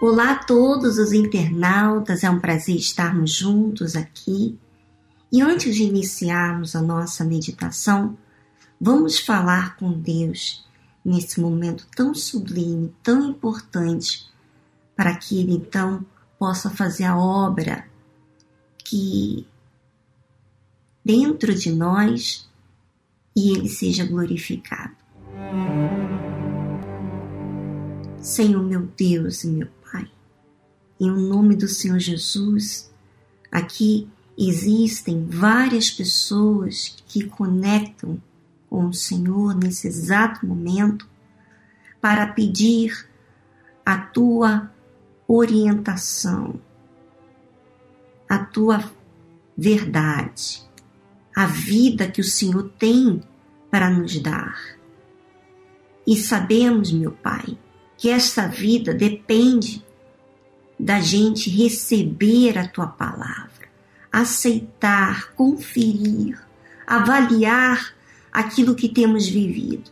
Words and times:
Olá 0.00 0.30
a 0.30 0.44
todos 0.44 0.96
os 0.96 1.12
internautas, 1.12 2.22
é 2.22 2.30
um 2.30 2.38
prazer 2.38 2.76
estarmos 2.76 3.32
juntos 3.32 3.96
aqui. 3.96 4.56
E 5.32 5.42
antes 5.42 5.74
de 5.74 5.82
iniciarmos 5.82 6.76
a 6.76 6.80
nossa 6.80 7.24
meditação, 7.24 8.16
vamos 8.80 9.18
falar 9.18 9.76
com 9.76 9.90
Deus 9.90 10.64
nesse 11.04 11.40
momento 11.40 11.84
tão 11.96 12.14
sublime, 12.14 12.94
tão 13.02 13.28
importante, 13.28 14.30
para 14.94 15.16
que 15.16 15.40
Ele 15.40 15.54
então 15.54 16.06
possa 16.38 16.70
fazer 16.70 17.02
a 17.02 17.18
obra 17.18 17.84
que 18.84 19.48
dentro 21.04 21.52
de 21.52 21.72
nós 21.72 22.48
e 23.34 23.50
Ele 23.50 23.68
seja 23.68 24.06
glorificado. 24.06 24.96
Senhor 28.20 28.62
meu 28.62 28.88
Deus 28.96 29.42
e 29.42 29.48
meu 29.48 29.66
em 31.00 31.10
nome 31.10 31.54
do 31.54 31.68
Senhor 31.68 31.98
Jesus, 31.98 32.90
aqui 33.50 34.08
existem 34.36 35.26
várias 35.26 35.90
pessoas 35.90 36.96
que 37.06 37.24
conectam 37.24 38.20
com 38.68 38.86
o 38.86 38.94
Senhor 38.94 39.54
nesse 39.54 39.86
exato 39.86 40.46
momento 40.46 41.08
para 42.00 42.26
pedir 42.26 43.08
a 43.84 43.98
tua 43.98 44.70
orientação, 45.26 46.60
a 48.28 48.38
tua 48.38 48.84
verdade, 49.56 50.62
a 51.34 51.46
vida 51.46 52.08
que 52.08 52.20
o 52.20 52.24
Senhor 52.24 52.70
tem 52.78 53.22
para 53.70 53.90
nos 53.90 54.18
dar. 54.20 54.78
E 56.06 56.16
sabemos, 56.16 56.92
meu 56.92 57.12
Pai, 57.12 57.58
que 57.96 58.08
esta 58.08 58.46
vida 58.46 58.94
depende 58.94 59.84
da 60.78 61.00
gente 61.00 61.50
receber 61.50 62.56
a 62.58 62.68
tua 62.68 62.86
palavra, 62.86 63.68
aceitar, 64.12 65.32
conferir, 65.32 66.38
avaliar 66.86 67.94
aquilo 68.32 68.74
que 68.74 68.88
temos 68.88 69.28
vivido. 69.28 69.90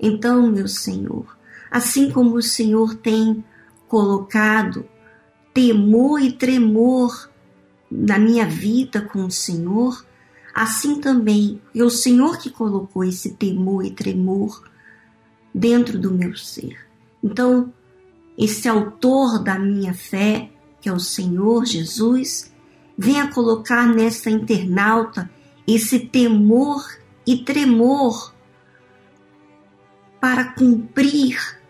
Então, 0.00 0.50
meu 0.50 0.66
Senhor, 0.66 1.36
assim 1.70 2.10
como 2.10 2.36
o 2.36 2.42
Senhor 2.42 2.94
tem 2.94 3.44
colocado 3.86 4.88
temor 5.52 6.20
e 6.20 6.32
tremor 6.32 7.30
na 7.90 8.18
minha 8.18 8.46
vida 8.46 9.02
com 9.02 9.26
o 9.26 9.30
Senhor, 9.30 10.04
assim 10.54 10.98
também 10.98 11.60
é 11.74 11.82
o 11.82 11.90
Senhor 11.90 12.38
que 12.38 12.48
colocou 12.48 13.04
esse 13.04 13.34
temor 13.34 13.84
e 13.84 13.90
tremor 13.90 14.62
dentro 15.54 15.98
do 15.98 16.10
meu 16.10 16.34
ser. 16.34 16.78
Então, 17.22 17.72
esse 18.36 18.68
autor 18.68 19.42
da 19.42 19.58
minha 19.58 19.94
fé, 19.94 20.50
que 20.80 20.88
é 20.88 20.92
o 20.92 21.00
Senhor 21.00 21.64
Jesus, 21.64 22.52
venha 22.96 23.28
colocar 23.28 23.86
nessa 23.86 24.30
internauta 24.30 25.30
esse 25.66 26.00
temor 26.00 26.84
e 27.26 27.38
tremor 27.38 28.34
para 30.20 30.44
cumprir 30.52 31.60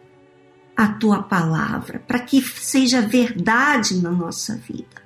a 0.76 0.88
tua 0.88 1.22
palavra, 1.22 2.02
para 2.06 2.18
que 2.18 2.40
seja 2.40 3.00
verdade 3.00 4.00
na 4.00 4.10
nossa 4.10 4.56
vida. 4.56 5.02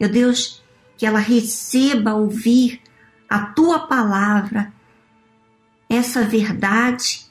Meu 0.00 0.10
Deus, 0.10 0.62
que 0.96 1.06
ela 1.06 1.18
receba 1.18 2.14
ouvir 2.14 2.80
a 3.28 3.46
tua 3.46 3.86
palavra, 3.86 4.72
essa 5.88 6.22
verdade 6.22 7.26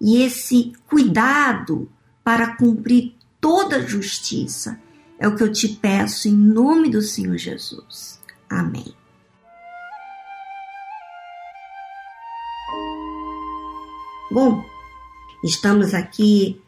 e 0.00 0.22
esse 0.22 0.72
cuidado 0.86 1.88
para 2.26 2.56
cumprir 2.56 3.14
toda 3.40 3.86
justiça. 3.86 4.80
É 5.16 5.28
o 5.28 5.36
que 5.36 5.44
eu 5.44 5.52
te 5.52 5.68
peço 5.68 6.26
em 6.26 6.32
nome 6.32 6.90
do 6.90 7.00
Senhor 7.00 7.38
Jesus. 7.38 8.20
Amém. 8.50 8.92
Bom, 14.28 14.64
estamos 15.44 15.94
aqui 15.94 16.60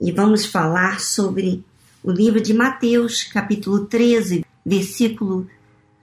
e 0.00 0.10
vamos 0.10 0.46
falar 0.46 0.98
sobre 0.98 1.62
o 2.02 2.10
livro 2.10 2.40
de 2.40 2.54
Mateus, 2.54 3.22
capítulo 3.22 3.84
13, 3.84 4.46
versículo 4.64 5.46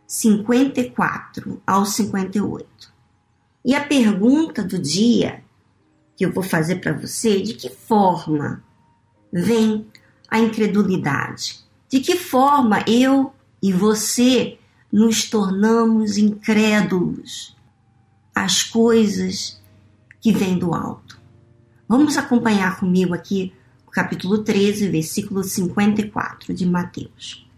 54 0.06 1.60
ao 1.66 1.84
58. 1.84 2.94
E 3.66 3.74
a 3.74 3.84
pergunta 3.84 4.62
do 4.62 4.78
dia 4.78 5.44
que 6.16 6.24
eu 6.24 6.32
vou 6.32 6.44
fazer 6.44 6.76
para 6.76 6.94
você, 6.94 7.42
de 7.42 7.56
que 7.56 7.72
forma 7.72 8.69
vem 9.32 9.86
a 10.30 10.40
incredulidade? 10.40 11.60
De 11.90 12.00
que 12.00 12.16
forma 12.16 12.84
eu 12.88 13.34
e 13.62 13.72
você 13.72 14.58
nos 14.92 15.30
tornamos 15.30 16.18
incrédulos 16.18 17.56
às 18.34 18.64
coisas 18.64 19.60
que 20.22 20.32
vêm 20.32 20.58
do 20.58 20.74
alto? 20.74 21.20
Vamos 21.88 22.18
acompanhar 22.18 22.80
comigo 22.80 23.14
aqui 23.14 23.54
o 23.88 23.92
capítulo 23.92 24.44
13, 24.44 24.88
versículo 24.90 25.44
54 25.44 26.54
de 26.54 26.66
Mateus. 26.66 27.50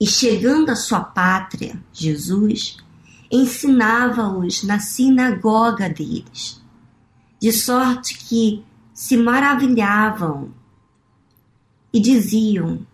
E 0.00 0.06
chegando 0.06 0.70
à 0.70 0.76
sua 0.76 1.00
pátria, 1.00 1.80
Jesus 1.92 2.76
ensinava-os 3.30 4.62
na 4.62 4.78
sinagoga 4.78 5.88
deles, 5.88 6.62
de 7.40 7.50
sorte 7.50 8.18
que 8.18 8.64
se 8.92 9.16
maravilhavam 9.16 10.52
e 11.92 12.00
diziam: 12.00 12.86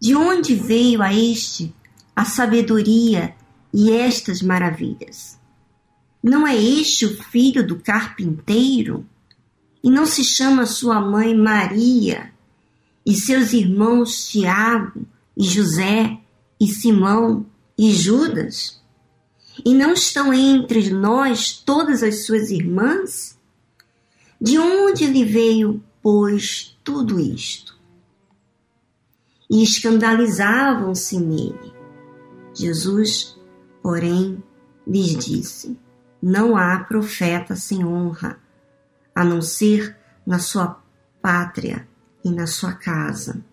De 0.00 0.14
onde 0.14 0.54
veio 0.54 1.02
a 1.02 1.14
este 1.14 1.74
a 2.14 2.24
sabedoria 2.24 3.34
e 3.72 3.90
estas 3.90 4.42
maravilhas? 4.42 5.38
Não 6.22 6.46
é 6.46 6.56
este 6.56 7.06
o 7.06 7.22
filho 7.24 7.66
do 7.66 7.80
carpinteiro? 7.80 9.06
E 9.82 9.90
não 9.90 10.06
se 10.06 10.22
chama 10.22 10.66
sua 10.66 11.00
mãe 11.00 11.34
Maria, 11.34 12.32
e 13.04 13.14
seus 13.14 13.52
irmãos 13.52 14.28
Tiago, 14.28 15.04
e 15.36 15.42
José, 15.42 16.18
e 16.60 16.68
Simão, 16.68 17.44
e 17.76 17.90
Judas? 17.90 18.80
E 19.64 19.74
não 19.74 19.92
estão 19.92 20.32
entre 20.32 20.90
nós 20.90 21.52
todas 21.52 22.02
as 22.02 22.24
suas 22.24 22.50
irmãs? 22.50 23.36
De 24.40 24.58
onde 24.58 25.06
lhe 25.06 25.24
veio, 25.24 25.82
pois, 26.00 26.76
tudo 26.84 27.18
isto? 27.18 27.71
E 29.52 29.62
escandalizavam-se 29.62 31.20
nele. 31.20 31.74
Jesus, 32.54 33.38
porém, 33.82 34.42
lhes 34.86 35.14
disse: 35.14 35.78
Não 36.22 36.56
há 36.56 36.78
profeta 36.78 37.54
sem 37.54 37.84
honra, 37.84 38.38
a 39.14 39.22
não 39.22 39.42
ser 39.42 39.94
na 40.26 40.38
sua 40.38 40.82
pátria 41.20 41.86
e 42.24 42.30
na 42.30 42.46
sua 42.46 42.72
casa. 42.72 43.44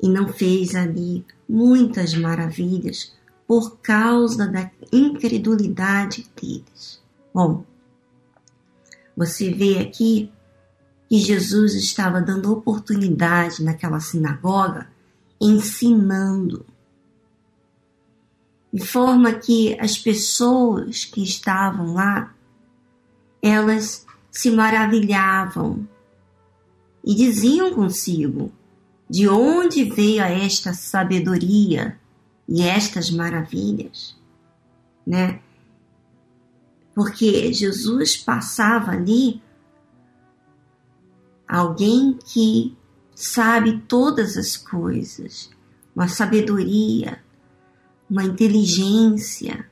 E 0.00 0.08
não 0.08 0.28
fez 0.28 0.76
ali 0.76 1.26
muitas 1.48 2.14
maravilhas 2.14 3.16
por 3.48 3.78
causa 3.78 4.46
da 4.46 4.70
incredulidade 4.92 6.30
deles. 6.40 7.02
Bom, 7.34 7.64
você 9.16 9.52
vê 9.52 9.78
aqui 9.78 10.30
que 11.08 11.18
Jesus 11.18 11.74
estava 11.74 12.20
dando 12.20 12.52
oportunidade 12.52 13.62
naquela 13.62 14.00
sinagoga, 14.00 14.88
ensinando, 15.40 16.64
de 18.72 18.84
forma 18.84 19.32
que 19.34 19.78
as 19.78 19.96
pessoas 19.96 21.04
que 21.04 21.22
estavam 21.22 21.94
lá, 21.94 22.34
elas 23.40 24.04
se 24.32 24.50
maravilhavam 24.50 25.86
e 27.04 27.14
diziam 27.14 27.72
consigo: 27.72 28.50
de 29.08 29.28
onde 29.28 29.84
veio 29.84 30.22
esta 30.22 30.74
sabedoria 30.74 31.96
e 32.48 32.62
estas 32.62 33.10
maravilhas, 33.10 34.16
né? 35.06 35.40
Porque 36.94 37.52
Jesus 37.52 38.16
passava 38.16 38.92
ali 38.92 39.42
alguém 41.54 42.18
que 42.24 42.76
sabe 43.14 43.78
todas 43.86 44.36
as 44.36 44.56
coisas, 44.56 45.50
uma 45.94 46.08
sabedoria, 46.08 47.22
uma 48.10 48.24
inteligência, 48.24 49.64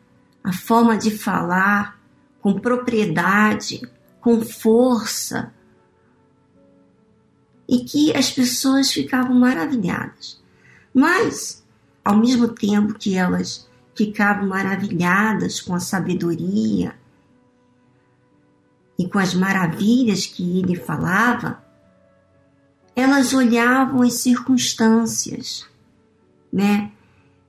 a 0.45 0.53
forma 0.53 0.97
de 0.97 1.11
falar 1.11 2.01
com 2.41 2.61
propriedade, 2.61 3.83
com 4.21 4.41
força, 4.43 5.53
e 7.69 7.85
que 7.85 8.17
as 8.17 8.31
pessoas 8.31 8.93
ficavam 8.93 9.35
maravilhadas. 9.35 10.41
Mas, 10.95 11.65
ao 12.05 12.17
mesmo 12.17 12.49
tempo 12.49 12.95
que 12.95 13.17
elas 13.17 13.69
ficavam 13.95 14.47
maravilhadas 14.47 15.61
com 15.61 15.75
a 15.75 15.81
sabedoria 15.81 16.95
e 18.97 19.09
com 19.09 19.19
as 19.19 19.35
maravilhas 19.35 20.27
que 20.27 20.61
ele 20.61 20.77
falava, 20.77 21.72
elas 22.95 23.33
olhavam 23.33 24.03
as 24.03 24.15
circunstâncias, 24.15 25.67
né? 26.53 26.91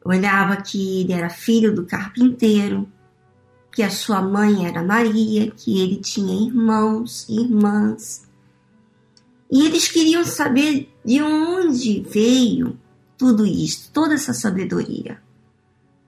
Olhava 0.03 0.57
que 0.57 1.01
ele 1.01 1.13
era 1.13 1.29
filho 1.29 1.73
do 1.73 1.85
carpinteiro, 1.85 2.87
que 3.71 3.81
a 3.81 3.89
sua 3.89 4.21
mãe 4.21 4.67
era 4.67 4.83
Maria, 4.83 5.51
que 5.51 5.81
ele 5.81 5.97
tinha 5.97 6.47
irmãos 6.47 7.25
e 7.27 7.39
irmãs. 7.41 8.27
E 9.51 9.65
eles 9.65 9.87
queriam 9.87 10.23
saber 10.23 10.89
de 11.05 11.21
onde 11.21 12.01
veio 12.01 12.77
tudo 13.17 13.45
isso, 13.45 13.89
toda 13.91 14.13
essa 14.13 14.33
sabedoria, 14.33 15.21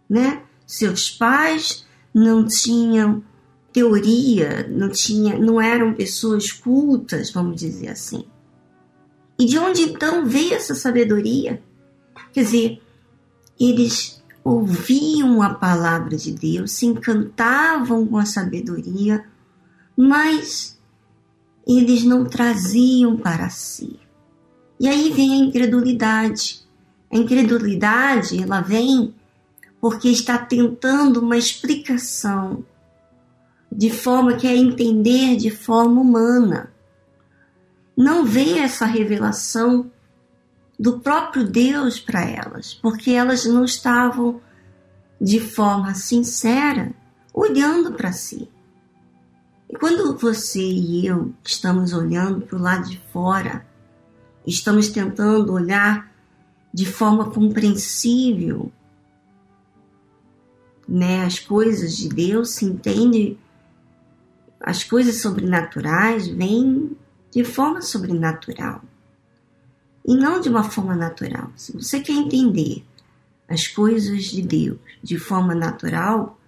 né? 0.10 0.44
Seus 0.66 1.10
pais 1.10 1.86
não 2.14 2.46
tinham 2.46 3.24
teoria, 3.72 4.68
não 4.70 4.90
tinha, 4.90 5.38
não 5.38 5.62
eram 5.62 5.94
pessoas 5.94 6.52
cultas, 6.52 7.32
vamos 7.32 7.60
dizer 7.60 7.90
assim. 7.90 8.26
E 9.38 9.46
de 9.46 9.58
onde 9.60 9.82
então 9.82 10.26
veio 10.26 10.54
essa 10.54 10.74
sabedoria? 10.74 11.62
Quer 12.32 12.44
dizer, 12.44 12.82
eles 13.60 14.24
ouviam 14.44 15.42
a 15.42 15.54
palavra 15.54 16.16
de 16.16 16.32
Deus, 16.32 16.72
se 16.72 16.86
encantavam 16.86 18.06
com 18.06 18.18
a 18.18 18.26
sabedoria, 18.26 19.26
mas 19.98 20.80
eles 21.68 22.04
não 22.04 22.26
traziam 22.26 23.18
para 23.18 23.50
si. 23.50 24.00
E 24.80 24.88
aí 24.88 25.12
vem 25.12 25.34
a 25.34 25.46
incredulidade. 25.46 26.66
A 27.12 27.18
incredulidade, 27.18 28.42
ela 28.42 28.62
vem 28.62 29.16
porque 29.82 30.10
está 30.10 30.38
tentando 30.38 31.22
uma 31.22 31.38
explicação 31.38 32.64
de 33.72 33.90
forma 33.90 34.36
que 34.36 34.48
é 34.48 34.56
entender 34.56 35.36
de 35.38 35.50
forma 35.50 36.02
humana. 36.02 36.72
Não 37.96 38.26
vê 38.26 38.60
essa 38.60 38.86
revelação 38.86 39.92
do 40.78 41.00
próprio 41.00 41.46
Deus 41.46 42.00
para 42.00 42.24
elas, 42.24 42.74
porque 42.74 43.12
elas 43.12 43.46
não 43.46 43.64
estavam 43.64 44.42
de 45.20 45.40
forma 45.40 45.94
sincera 45.94 46.92
olhando 47.34 47.94
para 47.94 48.12
si. 48.12 48.50
E 49.70 49.78
quando 49.78 50.18
você 50.18 50.62
e 50.62 51.06
eu 51.06 51.34
estamos 51.44 51.94
olhando 51.94 52.42
para 52.42 52.58
o 52.58 52.62
lado 52.62 52.90
de 52.90 52.98
fora, 53.12 53.66
estamos 54.46 54.90
tentando 54.90 55.54
olhar 55.54 56.12
de 56.74 56.86
forma 56.86 57.32
compreensível, 57.32 58.72
né, 60.88 61.24
as 61.24 61.40
coisas 61.40 61.96
de 61.96 62.10
Deus, 62.10 62.52
se 62.52 62.66
entende, 62.66 63.40
as 64.60 64.84
coisas 64.84 65.16
sobrenaturais 65.22 66.28
vêm 66.28 66.96
de 67.36 67.44
forma 67.44 67.82
sobrenatural 67.82 68.82
e 70.06 70.16
não 70.16 70.40
de 70.40 70.48
uma 70.48 70.64
forma 70.64 70.96
natural. 70.96 71.52
Se 71.58 71.74
você 71.74 72.00
quer 72.00 72.14
entender 72.14 72.86
as 73.50 73.68
coisas 73.68 74.24
de 74.24 74.42
Deus 74.42 74.80
de 75.04 75.20
forma 75.20 75.54
natural, 75.54 76.40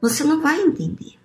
você 0.00 0.22
não 0.22 0.40
vai 0.40 0.60
entender. 0.60 1.18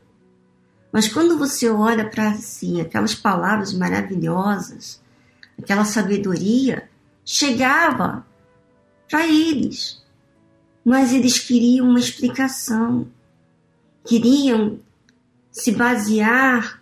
Mas 0.91 1.07
quando 1.07 1.37
você 1.37 1.69
olha 1.69 2.09
para 2.09 2.33
si, 2.37 2.81
aquelas 2.81 3.13
palavras 3.13 3.73
maravilhosas, 3.73 4.99
aquela 5.61 5.85
sabedoria, 5.85 6.89
chegava 7.23 8.25
para 9.07 9.27
eles. 9.27 10.01
Mas 10.83 11.13
eles 11.13 11.37
queriam 11.37 11.87
uma 11.87 11.99
explicação, 11.99 13.07
queriam 14.03 14.79
se 15.51 15.73
basear 15.73 16.78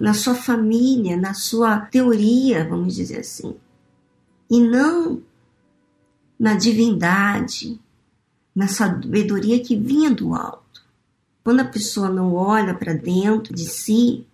na 0.00 0.14
sua 0.14 0.34
família, 0.34 1.16
na 1.16 1.34
sua 1.34 1.78
teoria, 1.78 2.68
vamos 2.68 2.94
dizer 2.94 3.20
assim 3.20 3.54
e 4.52 4.60
não 4.60 5.22
na 6.38 6.54
divindade, 6.54 7.80
na 8.54 8.68
sabedoria 8.68 9.64
que 9.64 9.74
vinha 9.74 10.10
do 10.10 10.34
alto. 10.34 10.82
Quando 11.42 11.60
a 11.60 11.64
pessoa 11.64 12.10
não 12.10 12.34
olha 12.34 12.74
para 12.74 12.92
dentro 12.92 13.54
de 13.54 13.64
si, 13.64 14.26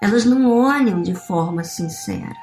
elas 0.00 0.24
não 0.24 0.50
olham 0.50 1.02
de 1.02 1.14
forma 1.14 1.62
sincera. 1.62 2.34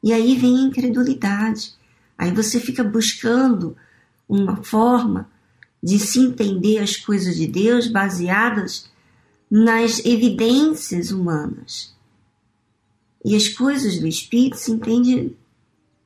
E 0.00 0.12
aí 0.12 0.36
vem 0.36 0.56
a 0.56 0.68
incredulidade. 0.68 1.74
Aí 2.16 2.30
você 2.30 2.60
fica 2.60 2.84
buscando 2.84 3.76
uma 4.28 4.62
forma 4.62 5.28
de 5.82 5.98
se 5.98 6.20
entender 6.20 6.78
as 6.78 6.94
coisas 6.96 7.34
de 7.34 7.48
Deus 7.48 7.88
baseadas 7.88 8.88
nas 9.50 10.04
evidências 10.04 11.10
humanas. 11.10 11.94
E 13.24 13.34
as 13.34 13.48
coisas 13.48 13.98
do 13.98 14.06
Espírito 14.06 14.56
se 14.56 14.70
entendem 14.70 15.36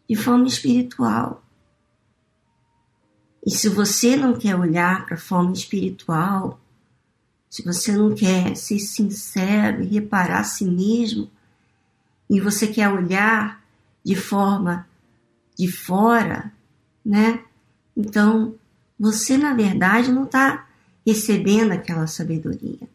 de 0.09 0.17
forma 0.17 0.47
espiritual. 0.47 1.43
E 3.45 3.51
se 3.51 3.69
você 3.69 4.17
não 4.17 4.39
quer 4.39 4.57
olhar 4.57 5.07
para 5.07 5.15
a 5.15 5.21
forma 5.21 5.53
espiritual, 5.53 6.61
se 7.49 7.63
você 7.63 7.93
não 7.93 8.15
quer 8.15 8.57
ser 8.57 8.79
sincero 8.79 9.83
e 9.83 9.87
reparar 9.87 10.41
a 10.41 10.45
si 10.45 10.65
mesmo, 10.65 11.31
e 12.29 12.41
você 12.41 12.67
quer 12.67 12.89
olhar 12.89 13.65
de 14.05 14.15
forma 14.15 14.87
de 15.59 15.71
fora, 15.71 16.53
né? 17.05 17.43
Então, 17.97 18.55
você 18.99 19.37
na 19.37 19.55
verdade 19.55 20.13
não 20.13 20.25
está 20.25 20.67
recebendo 21.07 21.73
aquela 21.73 22.07
sabedoria. 22.07 22.89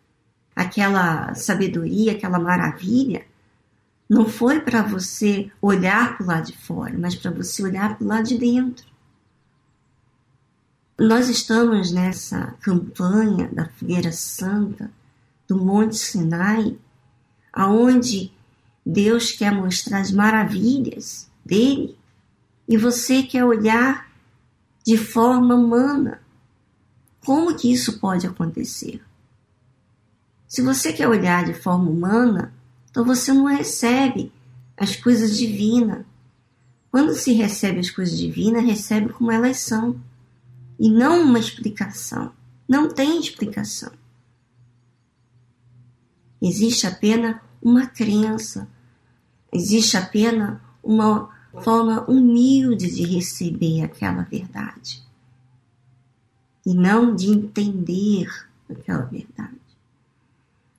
Aquela 0.55 1.33
sabedoria, 1.33 2.13
aquela 2.13 2.39
maravilha 2.39 3.25
não 4.09 4.27
foi 4.27 4.59
para 4.59 4.83
você 4.83 5.51
olhar 5.61 6.17
para 6.17 6.23
o 6.23 6.27
lado 6.27 6.45
de 6.45 6.57
fora, 6.57 6.95
mas 6.97 7.15
para 7.15 7.31
você 7.31 7.63
olhar 7.63 7.97
para 7.97 8.05
o 8.05 8.07
lado 8.07 8.27
de 8.27 8.38
dentro. 8.38 8.85
Nós 11.00 11.29
estamos 11.29 11.91
nessa 11.91 12.53
campanha 12.61 13.50
da 13.51 13.67
Fogueira 13.69 14.11
Santa 14.11 14.91
do 15.47 15.57
Monte 15.57 15.95
Sinai, 15.95 16.77
aonde 17.51 18.31
Deus 18.85 19.31
quer 19.31 19.51
mostrar 19.51 19.99
as 19.99 20.11
maravilhas 20.11 21.29
dele 21.44 21.97
e 22.67 22.77
você 22.77 23.23
quer 23.23 23.44
olhar 23.44 24.07
de 24.85 24.97
forma 24.97 25.56
humana. 25.56 26.21
Como 27.25 27.56
que 27.56 27.71
isso 27.71 27.99
pode 27.99 28.27
acontecer? 28.27 29.01
Se 30.53 30.61
você 30.61 30.94
quer 30.94 31.07
olhar 31.07 31.44
de 31.45 31.53
forma 31.55 31.89
humana, 31.89 32.53
então 32.88 33.03
você 33.03 33.33
não 33.33 33.45
recebe 33.45 34.31
as 34.77 34.95
coisas 34.95 35.35
divinas. 35.35 36.06
Quando 36.92 37.16
se 37.16 37.33
recebe 37.33 37.80
as 37.80 37.89
coisas 37.89 38.16
divinas, 38.16 38.63
recebe 38.63 39.11
como 39.11 39.31
elas 39.31 39.57
são. 39.61 39.99
E 40.80 40.92
não 40.92 41.23
uma 41.23 41.39
explicação. 41.39 42.31
Não 42.69 42.87
tem 42.87 43.19
explicação. 43.19 43.92
Existe 46.39 46.85
apenas 46.85 47.37
uma 47.59 47.87
crença. 47.87 48.68
Existe 49.51 49.97
apenas 49.97 50.61
uma 50.83 51.31
forma 51.63 52.01
humilde 52.07 52.94
de 52.94 53.06
receber 53.06 53.81
aquela 53.81 54.21
verdade. 54.21 55.01
E 56.63 56.75
não 56.75 57.16
de 57.16 57.31
entender 57.31 58.28
aquela 58.69 59.06
verdade. 59.06 59.62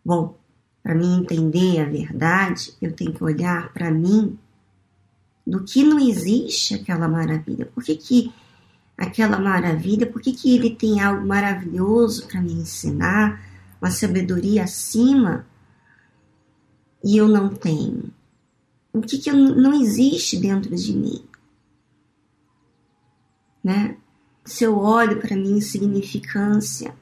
Bom, 0.04 0.36
para 0.82 0.94
mim 0.94 1.20
entender 1.20 1.80
a 1.80 1.88
verdade, 1.88 2.74
eu 2.80 2.92
tenho 2.92 3.14
que 3.14 3.24
olhar 3.24 3.72
para 3.72 3.90
mim 3.90 4.38
do 5.46 5.64
que 5.64 5.82
não 5.82 5.98
existe 5.98 6.74
aquela 6.74 7.08
maravilha. 7.08 7.64
Por 7.66 7.82
que, 7.82 7.96
que 7.96 8.34
aquela 8.96 9.38
maravilha, 9.38 10.06
por 10.06 10.20
que, 10.20 10.32
que 10.32 10.54
ele 10.54 10.74
tem 10.74 11.00
algo 11.00 11.26
maravilhoso 11.26 12.26
para 12.26 12.42
me 12.42 12.52
ensinar, 12.52 13.42
uma 13.80 13.90
sabedoria 13.90 14.64
acima 14.64 15.46
e 17.02 17.16
eu 17.16 17.28
não 17.28 17.48
tenho? 17.48 18.12
O 18.92 19.00
que, 19.00 19.16
que 19.16 19.32
não 19.32 19.72
existe 19.72 20.38
dentro 20.38 20.74
de 20.76 20.92
mim? 20.92 21.24
Né? 23.62 23.96
Se 24.44 24.64
eu 24.64 24.78
olho 24.78 25.18
para 25.18 25.34
minha 25.34 25.56
insignificância 25.56 26.94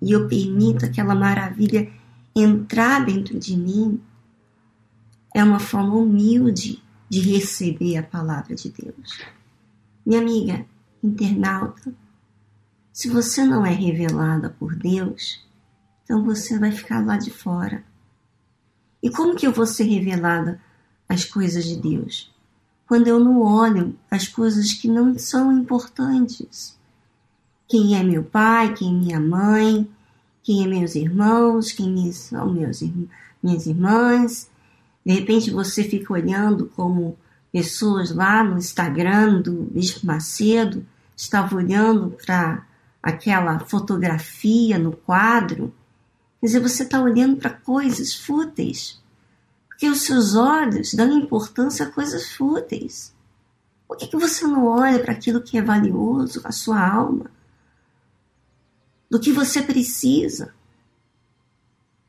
e 0.00 0.12
eu 0.12 0.28
permito 0.28 0.84
aquela 0.84 1.14
maravilha 1.14 1.90
entrar 2.34 3.04
dentro 3.04 3.38
de 3.38 3.56
mim 3.56 4.00
é 5.34 5.42
uma 5.42 5.58
forma 5.58 5.94
humilde 5.94 6.82
de 7.08 7.20
receber 7.20 7.96
a 7.96 8.02
palavra 8.02 8.54
de 8.54 8.70
Deus. 8.70 9.20
Minha 10.04 10.20
amiga 10.20 10.66
internauta, 11.02 11.94
se 12.92 13.08
você 13.08 13.44
não 13.44 13.64
é 13.64 13.70
revelada 13.70 14.48
por 14.48 14.74
Deus, 14.74 15.44
então 16.02 16.24
você 16.24 16.58
vai 16.58 16.72
ficar 16.72 17.04
lá 17.04 17.16
de 17.16 17.30
fora. 17.30 17.84
E 19.02 19.10
como 19.10 19.36
que 19.36 19.46
eu 19.46 19.52
vou 19.52 19.66
ser 19.66 19.84
revelada 19.84 20.60
as 21.08 21.24
coisas 21.24 21.64
de 21.64 21.76
Deus? 21.76 22.34
Quando 22.86 23.08
eu 23.08 23.20
não 23.20 23.40
olho 23.40 23.98
as 24.10 24.26
coisas 24.28 24.72
que 24.72 24.88
não 24.88 25.18
são 25.18 25.52
importantes. 25.52 26.78
Quem 27.68 27.98
é 27.98 28.02
meu 28.02 28.22
pai, 28.22 28.74
quem 28.74 28.88
é 28.88 28.92
minha 28.92 29.20
mãe, 29.20 29.88
quem 30.42 30.64
é 30.64 30.66
meus 30.66 30.94
irmãos, 30.94 31.72
quem 31.72 32.12
são 32.12 32.52
meus, 32.52 32.80
minhas 33.42 33.66
irmãs, 33.66 34.48
De 35.04 35.12
repente 35.12 35.50
você 35.50 35.82
fica 35.82 36.12
olhando 36.12 36.66
como 36.76 37.16
pessoas 37.52 38.14
lá 38.14 38.44
no 38.44 38.58
Instagram 38.58 39.40
do 39.40 39.62
Bispo 39.70 40.06
Macedo 40.06 40.86
estavam 41.16 41.58
olhando 41.58 42.10
para 42.24 42.64
aquela 43.02 43.58
fotografia 43.60 44.78
no 44.78 44.92
quadro. 44.92 45.72
Quer 46.40 46.46
dizer, 46.46 46.60
você 46.60 46.82
está 46.82 47.00
olhando 47.00 47.36
para 47.36 47.50
coisas 47.50 48.14
fúteis. 48.14 49.00
Porque 49.68 49.88
os 49.88 50.02
seus 50.02 50.34
olhos 50.34 50.94
dão 50.94 51.10
importância 51.18 51.86
a 51.86 51.90
coisas 51.90 52.32
fúteis. 52.32 53.14
Por 53.86 53.96
que, 53.96 54.06
que 54.06 54.16
você 54.16 54.46
não 54.46 54.66
olha 54.66 54.98
para 54.98 55.12
aquilo 55.12 55.42
que 55.42 55.56
é 55.56 55.62
valioso, 55.62 56.40
a 56.44 56.52
sua 56.52 56.80
alma? 56.80 57.30
Do 59.10 59.20
que 59.20 59.32
você 59.32 59.62
precisa? 59.62 60.54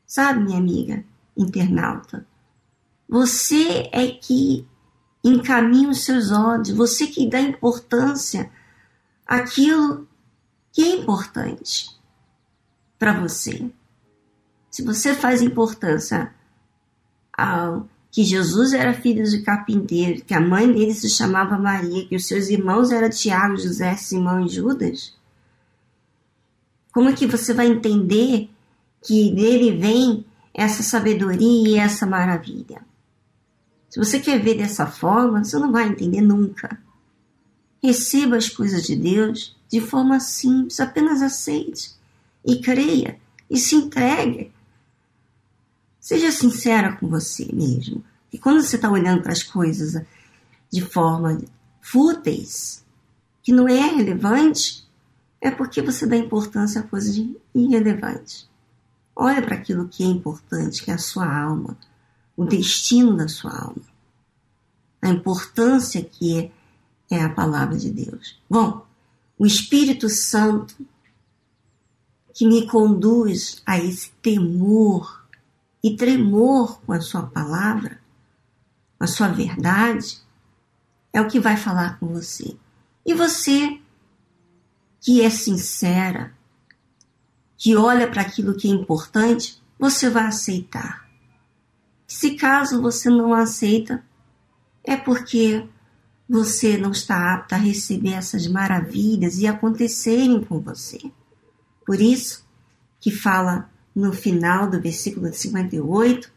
Sabe, 0.06 0.44
minha 0.44 0.58
amiga 0.58 1.04
internauta? 1.36 2.26
Você 3.08 3.88
é 3.92 4.08
que 4.08 4.66
encaminha 5.22 5.90
os 5.90 6.04
seus 6.04 6.30
olhos, 6.30 6.70
você 6.70 7.06
que 7.06 7.28
dá 7.28 7.40
importância 7.40 8.50
àquilo 9.26 10.08
que 10.72 10.82
é 10.82 10.96
importante 10.96 11.98
para 12.98 13.18
você. 13.20 13.70
Se 14.70 14.82
você 14.82 15.14
faz 15.14 15.42
importância 15.42 16.34
ao 17.32 17.88
que 18.10 18.24
Jesus 18.24 18.72
era 18.72 18.94
filho 18.94 19.24
de 19.24 19.42
carpinteiro, 19.42 20.24
que 20.24 20.34
a 20.34 20.40
mãe 20.40 20.72
dele 20.72 20.94
se 20.94 21.08
chamava 21.08 21.58
Maria, 21.58 22.06
que 22.06 22.16
os 22.16 22.26
seus 22.26 22.48
irmãos 22.48 22.90
eram 22.90 23.10
Tiago, 23.10 23.56
José, 23.56 23.96
Simão 23.96 24.44
e 24.44 24.48
Judas, 24.48 25.17
como 26.92 27.08
é 27.08 27.12
que 27.12 27.26
você 27.26 27.52
vai 27.54 27.66
entender 27.66 28.50
que 29.02 29.30
dele 29.30 29.76
vem 29.76 30.24
essa 30.52 30.82
sabedoria 30.82 31.68
e 31.68 31.76
essa 31.76 32.06
maravilha? 32.06 32.82
Se 33.88 33.98
você 33.98 34.18
quer 34.20 34.42
ver 34.42 34.56
dessa 34.56 34.86
forma, 34.86 35.44
você 35.44 35.58
não 35.58 35.72
vai 35.72 35.88
entender 35.88 36.20
nunca. 36.20 36.80
Receba 37.82 38.36
as 38.36 38.48
coisas 38.48 38.82
de 38.82 38.96
Deus 38.96 39.56
de 39.70 39.80
forma 39.80 40.18
simples, 40.18 40.80
apenas 40.80 41.22
aceite 41.22 41.92
e 42.44 42.60
creia 42.60 43.18
e 43.50 43.58
se 43.58 43.74
entregue. 43.74 44.52
Seja 46.00 46.32
sincera 46.32 46.96
com 46.96 47.06
você 47.08 47.48
mesmo. 47.52 48.02
E 48.32 48.38
quando 48.38 48.62
você 48.62 48.76
está 48.76 48.90
olhando 48.90 49.22
para 49.22 49.32
as 49.32 49.42
coisas 49.42 50.02
de 50.70 50.80
forma 50.82 51.40
fúteis, 51.80 52.84
que 53.42 53.52
não 53.52 53.68
é 53.68 53.80
relevante, 53.80 54.87
é 55.40 55.50
porque 55.50 55.80
você 55.82 56.06
dá 56.06 56.16
importância 56.16 56.80
a 56.80 56.84
coisas 56.84 57.16
irrelevantes. 57.54 58.48
Olha 59.14 59.42
para 59.42 59.56
aquilo 59.56 59.88
que 59.88 60.02
é 60.02 60.06
importante, 60.06 60.82
que 60.82 60.90
é 60.90 60.94
a 60.94 60.98
sua 60.98 61.26
alma, 61.26 61.76
o 62.36 62.44
destino 62.44 63.16
da 63.16 63.28
sua 63.28 63.52
alma, 63.52 63.82
a 65.02 65.08
importância 65.08 66.02
que 66.02 66.38
é, 66.38 67.16
é 67.16 67.22
a 67.22 67.28
palavra 67.28 67.76
de 67.76 67.90
Deus. 67.90 68.40
Bom, 68.48 68.86
o 69.38 69.46
Espírito 69.46 70.08
Santo 70.08 70.74
que 72.38 72.46
me 72.46 72.68
conduz 72.68 73.60
a 73.66 73.78
esse 73.78 74.12
temor 74.22 75.24
e 75.82 75.96
tremor 75.96 76.80
com 76.82 76.92
a 76.92 77.00
sua 77.00 77.24
palavra, 77.24 78.00
a 79.00 79.08
sua 79.08 79.26
verdade, 79.26 80.20
é 81.12 81.20
o 81.20 81.26
que 81.26 81.40
vai 81.40 81.56
falar 81.56 81.98
com 81.98 82.06
você. 82.06 82.56
E 83.04 83.12
você 83.12 83.80
que 85.08 85.22
é 85.22 85.30
sincera, 85.30 86.34
que 87.56 87.74
olha 87.74 88.06
para 88.10 88.20
aquilo 88.20 88.54
que 88.54 88.68
é 88.68 88.70
importante, 88.70 89.58
você 89.78 90.10
vai 90.10 90.26
aceitar. 90.26 91.08
Se 92.06 92.34
caso 92.34 92.82
você 92.82 93.08
não 93.08 93.32
aceita, 93.32 94.04
é 94.84 94.98
porque 94.98 95.66
você 96.28 96.76
não 96.76 96.90
está 96.90 97.32
apta 97.32 97.54
a 97.54 97.58
receber 97.58 98.12
essas 98.12 98.46
maravilhas 98.46 99.38
e 99.38 99.46
acontecerem 99.46 100.44
com 100.44 100.60
você. 100.60 101.00
Por 101.86 102.02
isso 102.02 102.46
que 103.00 103.10
fala 103.10 103.70
no 103.96 104.12
final 104.12 104.68
do 104.68 104.78
versículo 104.78 105.32
58 105.32 106.30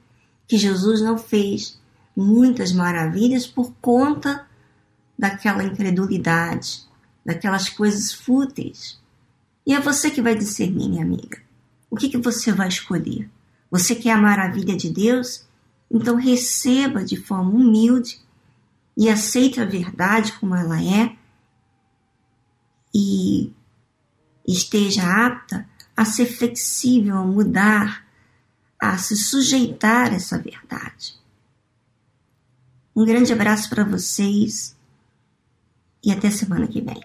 que 0.48 0.58
Jesus 0.58 1.02
não 1.02 1.18
fez 1.18 1.78
muitas 2.16 2.72
maravilhas 2.72 3.46
por 3.46 3.74
conta 3.82 4.48
daquela 5.20 5.62
incredulidade, 5.62 6.90
daquelas 7.26 7.70
coisas 7.70 8.12
fúteis. 8.12 9.00
E 9.66 9.74
é 9.74 9.80
você 9.80 10.10
que 10.10 10.22
vai 10.22 10.36
discernir, 10.36 10.90
minha 10.90 11.04
amiga. 11.04 11.42
O 11.90 11.96
que, 11.96 12.10
que 12.10 12.18
você 12.18 12.52
vai 12.52 12.68
escolher? 12.68 13.30
Você 13.70 13.96
quer 13.96 14.12
a 14.12 14.18
maravilha 14.18 14.76
de 14.76 14.90
Deus? 14.90 15.46
Então 15.90 16.16
receba 16.16 17.04
de 17.04 17.18
forma 17.18 17.52
humilde 17.52 18.20
e 18.98 19.10
aceite 19.10 19.60
a 19.60 19.66
verdade 19.66 20.34
como 20.34 20.56
ela 20.56 20.82
é 20.82 21.16
e 22.94 23.52
esteja 24.48 25.04
apta 25.04 25.68
a 25.96 26.06
ser 26.06 26.26
flexível, 26.26 27.18
a 27.18 27.26
mudar, 27.26 28.06
a 28.80 28.98
se 28.98 29.16
sujeitar 29.16 30.12
a 30.12 30.16
essa 30.16 30.38
verdade. 30.38 31.20
Um 32.96 33.06
grande 33.06 33.32
abraço 33.32 33.70
para 33.70 33.84
vocês 33.84 34.76
e 36.04 36.12
até 36.12 36.30
semana 36.30 36.68
que 36.68 36.82
vem. 36.82 37.00